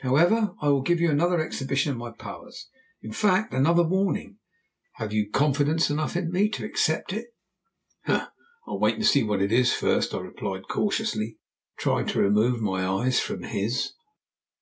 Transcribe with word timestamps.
"However, 0.00 0.54
I 0.62 0.70
will 0.70 0.80
give 0.80 0.98
you 0.98 1.10
another 1.10 1.40
exhibition 1.44 1.92
of 1.92 1.98
my 1.98 2.10
powers. 2.10 2.70
In 3.02 3.12
fact, 3.12 3.52
another 3.52 3.82
warning. 3.82 4.38
Have 4.94 5.12
you 5.12 5.28
confidence 5.28 5.90
enough 5.90 6.16
in 6.16 6.32
me 6.32 6.48
to 6.52 6.64
accept 6.64 7.12
it?" 7.12 7.26
"I'll 8.08 8.32
wait 8.80 8.94
and 8.94 9.04
see 9.04 9.22
what 9.24 9.42
it 9.42 9.52
is 9.52 9.74
first," 9.74 10.14
I 10.14 10.20
replied 10.20 10.68
cautiously, 10.70 11.36
trying 11.78 12.06
to 12.06 12.22
remove 12.22 12.62
my 12.62 12.86
eyes 12.86 13.20
from 13.20 13.42
his. 13.42 13.92